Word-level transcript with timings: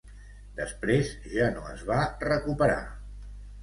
Després 0.59 1.13
ja 1.35 1.51
no 1.59 1.69
es 1.77 1.87
va 1.93 2.01
recuperar. 2.29 2.85